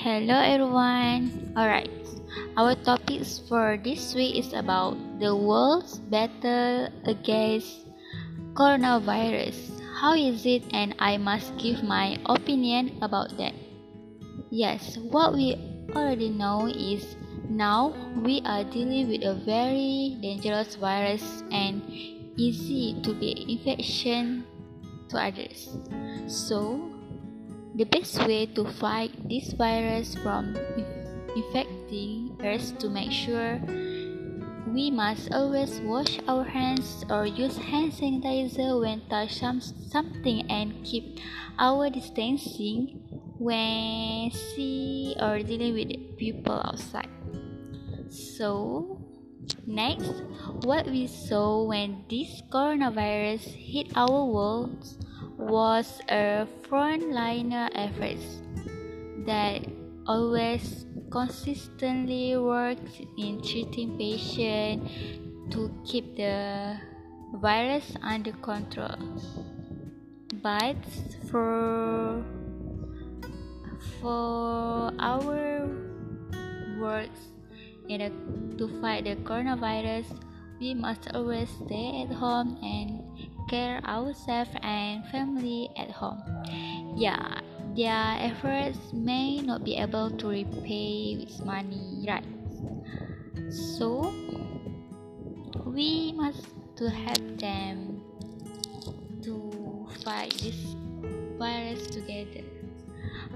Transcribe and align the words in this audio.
hello 0.00 0.32
everyone. 0.32 1.28
Alright, 1.52 1.92
our 2.56 2.72
topics 2.72 3.36
for 3.36 3.76
this 3.76 4.14
week 4.14 4.40
is 4.40 4.56
about 4.56 4.96
the 5.20 5.36
world's 5.36 6.00
battle 6.08 6.88
against 7.04 7.84
coronavirus. 8.56 9.76
How 10.00 10.16
is 10.16 10.46
it, 10.46 10.64
and 10.72 10.96
I 10.98 11.18
must 11.18 11.52
give 11.60 11.84
my 11.84 12.16
opinion 12.24 12.96
about 13.02 13.36
that. 13.36 13.52
Yes, 14.48 14.96
what 14.96 15.34
we 15.34 15.60
already 15.92 16.30
know 16.30 16.64
is 16.64 17.04
now 17.50 17.92
we 18.24 18.40
are 18.48 18.64
dealing 18.64 19.12
with 19.12 19.20
a 19.20 19.36
very 19.44 20.16
dangerous 20.24 20.80
virus 20.80 21.44
and 21.52 21.84
easy 22.40 22.96
to 23.04 23.12
be 23.12 23.36
infection 23.52 24.48
to 25.10 25.20
others. 25.20 25.76
So, 26.24 26.88
the 27.80 27.86
best 27.86 28.20
way 28.28 28.44
to 28.44 28.62
fight 28.76 29.08
this 29.26 29.56
virus 29.56 30.12
from 30.20 30.52
infecting 31.32 32.36
us 32.44 32.76
to 32.76 32.90
make 32.90 33.10
sure 33.10 33.56
we 34.68 34.90
must 34.90 35.32
always 35.32 35.80
wash 35.88 36.20
our 36.28 36.44
hands 36.44 37.06
or 37.08 37.24
use 37.24 37.56
hand 37.56 37.90
sanitizer 37.90 38.78
when 38.78 39.00
touch 39.08 39.40
some, 39.40 39.62
something 39.62 40.44
and 40.52 40.84
keep 40.84 41.20
our 41.58 41.88
distancing 41.88 43.00
when 43.38 44.30
see 44.30 45.16
or 45.18 45.40
dealing 45.40 45.72
with 45.72 46.18
people 46.18 46.60
outside. 46.60 47.08
So, 48.10 49.00
next, 49.66 50.12
what 50.68 50.84
we 50.84 51.06
saw 51.06 51.64
when 51.64 52.04
this 52.10 52.42
coronavirus 52.52 53.40
hit 53.40 53.88
our 53.96 54.26
world 54.26 54.84
was 55.40 56.00
a 56.08 56.46
frontliner 56.68 57.70
effort 57.74 58.20
that 59.26 59.64
always 60.06 60.84
consistently 61.10 62.36
worked 62.36 63.00
in 63.16 63.40
treating 63.42 63.96
patients 63.96 64.92
to 65.50 65.72
keep 65.84 66.16
the 66.16 66.76
virus 67.40 67.96
under 68.02 68.32
control. 68.44 69.00
But 70.42 70.76
for 71.30 72.22
for 74.00 74.92
our 74.98 75.68
works 76.78 77.20
in 77.88 78.00
a, 78.00 78.10
to 78.56 78.68
fight 78.80 79.04
the 79.04 79.16
coronavirus, 79.16 80.06
we 80.60 80.74
must 80.74 81.08
always 81.14 81.48
stay 81.64 82.04
at 82.04 82.14
home 82.14 82.58
and 82.62 83.00
care 83.48 83.80
ourselves 83.88 84.50
and 84.62 85.04
family 85.08 85.70
at 85.76 85.90
home. 85.90 86.20
Yeah, 86.94 87.40
their 87.74 88.20
efforts 88.20 88.92
may 88.92 89.40
not 89.40 89.64
be 89.64 89.76
able 89.76 90.10
to 90.10 90.28
repay 90.28 91.16
with 91.18 91.44
money, 91.44 92.04
right? 92.06 92.24
So 93.48 94.12
we 95.64 96.12
must 96.12 96.44
to 96.76 96.90
help 96.90 97.24
them 97.40 98.02
to 99.22 99.88
fight 100.04 100.36
this 100.44 100.76
virus 101.38 101.86
together. 101.88 102.44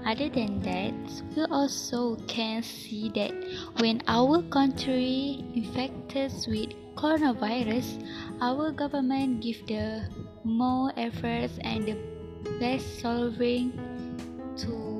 Other 0.05 0.29
than 0.29 0.61
that, 0.61 0.93
we 1.35 1.43
also 1.45 2.15
can 2.27 2.61
see 2.61 3.09
that 3.15 3.33
when 3.79 4.01
our 4.07 4.43
country 4.43 5.43
infected 5.55 6.31
with 6.47 6.69
coronavirus, 6.95 8.05
our 8.39 8.71
government 8.71 9.41
give 9.41 9.65
the 9.67 10.07
more 10.43 10.93
efforts 10.95 11.57
and 11.61 11.85
the 11.85 11.97
best 12.59 13.01
solving 13.01 13.73
to 14.57 14.95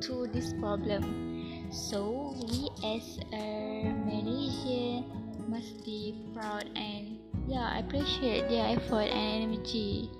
to 0.00 0.28
this 0.32 0.52
problem. 0.60 1.72
So 1.72 2.36
we 2.36 2.68
as 2.84 3.18
a 3.32 3.88
Malaysian 4.04 5.04
must 5.48 5.84
be 5.84 6.14
proud 6.36 6.68
and 6.76 7.18
yeah 7.48 7.78
appreciate 7.80 8.48
their 8.48 8.76
effort 8.76 9.08
and 9.08 9.48
energy 9.48 10.10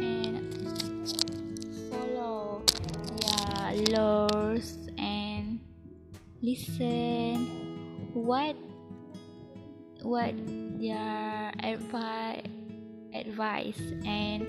and 0.00 0.52
follow 1.90 2.62
yeah 3.22 3.72
laws 3.96 4.78
and 4.98 5.60
listen. 6.42 7.48
What 8.14 8.56
what 10.02 10.34
their 10.78 11.52
advice 11.60 12.46
advice 13.16 13.80
and 14.04 14.46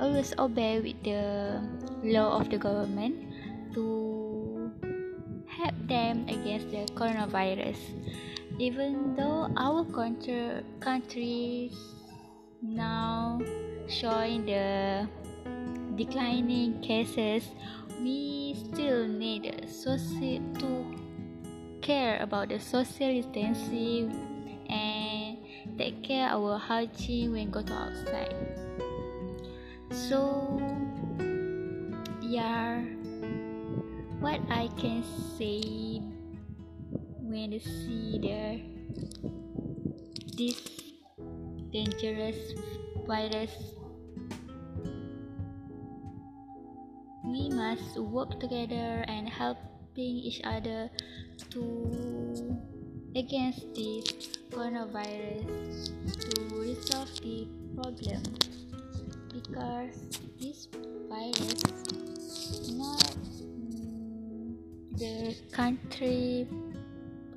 always 0.00 0.34
obey 0.38 0.80
with 0.80 0.98
the 1.04 1.60
law 2.02 2.40
of 2.40 2.50
the 2.50 2.58
government 2.58 3.14
to 3.74 4.72
help 5.46 5.76
them 5.86 6.26
against 6.28 6.70
the 6.72 6.88
coronavirus. 6.96 7.78
Even 8.58 9.14
though 9.16 9.48
our 9.56 9.84
country 9.84 10.64
countries 10.80 11.76
now 12.60 13.40
showing 13.88 14.46
the 14.46 15.08
declining 15.96 16.80
cases 16.80 17.48
we 18.00 18.56
still 18.56 19.06
need 19.06 19.44
to 20.58 20.98
care 21.80 22.18
about 22.22 22.48
the 22.48 22.58
social 22.58 23.12
distancing 23.12 24.10
and 24.70 25.38
take 25.78 26.02
care 26.02 26.28
our 26.28 26.58
hygiene 26.58 27.32
when 27.32 27.50
go 27.50 27.62
to 27.62 27.72
outside. 27.72 28.34
So 29.90 30.58
yeah 32.22 32.80
what 34.20 34.40
i 34.48 34.70
can 34.78 35.04
say 35.36 36.00
when 37.20 37.52
I 37.52 37.58
see 37.58 38.16
the 38.22 38.62
this 40.38 40.62
dangerous 41.72 42.38
virus. 43.06 43.52
We 47.24 47.48
must 47.50 47.98
work 47.98 48.40
together 48.40 49.04
and 49.08 49.28
helping 49.28 50.16
each 50.18 50.40
other 50.44 50.90
to 51.50 52.58
against 53.14 53.74
this 53.74 54.04
coronavirus 54.50 55.92
to 56.18 56.32
resolve 56.56 57.12
the 57.20 57.48
problem. 57.76 58.22
Because 59.32 60.20
this 60.40 60.68
virus 61.08 61.62
not 62.76 63.16
mm, 63.40 64.56
the 64.96 65.34
country 65.52 66.46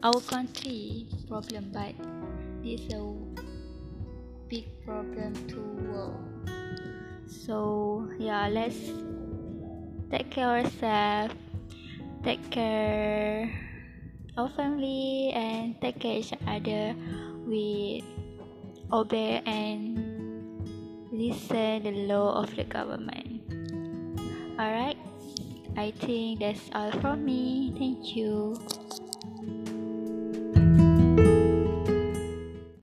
our 0.04 0.20
country 0.22 1.08
problem 1.28 1.72
but 1.74 1.96
this 2.64 2.82
a 2.94 3.02
big 4.50 4.66
problem 4.86 5.34
to 5.48 5.60
world 5.88 6.22
so 7.26 8.08
yeah 8.20 8.48
let's 8.48 8.78
take 10.12 10.30
care 10.30 10.60
of 10.60 10.66
ourselves 10.66 11.34
take 12.24 12.42
care 12.50 13.50
our 14.38 14.50
family 14.52 15.32
and 15.32 15.80
take 15.80 16.00
care 16.00 16.20
each 16.20 16.34
other. 16.48 16.96
With 17.46 18.04
obey 18.92 19.42
and 19.46 20.02
listen 21.12 21.84
the 21.84 21.92
law 22.10 22.42
of 22.42 22.56
the 22.56 22.64
government. 22.64 23.46
Alright? 24.60 24.98
I 25.78 25.92
think 25.92 26.40
that's 26.40 26.70
all 26.74 26.92
from 27.00 27.24
me. 27.26 27.74
Thank 27.78 28.16
you 28.16 28.58